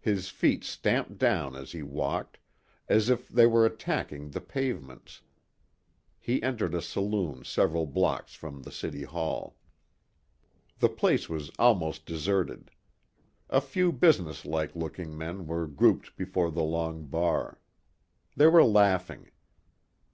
His 0.00 0.28
feet 0.28 0.62
stamped 0.62 1.18
down 1.18 1.56
as 1.56 1.72
he 1.72 1.82
walked, 1.82 2.38
as 2.88 3.08
if 3.10 3.28
they 3.28 3.48
were 3.48 3.66
attacking 3.66 4.30
the 4.30 4.40
pavements. 4.40 5.22
He 6.20 6.40
entered 6.40 6.72
a 6.72 6.80
saloon 6.80 7.42
several 7.42 7.84
blocks 7.84 8.36
from 8.36 8.62
the 8.62 8.70
City 8.70 9.02
Hall. 9.02 9.56
The 10.78 10.88
place 10.88 11.28
was 11.28 11.50
almost 11.58 12.06
deserted. 12.06 12.70
A 13.50 13.60
few 13.60 13.90
businesslike 13.90 14.76
looking 14.76 15.18
men 15.18 15.48
were 15.48 15.66
grouped 15.66 16.14
before 16.14 16.52
the 16.52 16.62
long 16.62 17.04
bar. 17.06 17.58
They 18.36 18.46
were 18.46 18.62
laughing. 18.62 19.32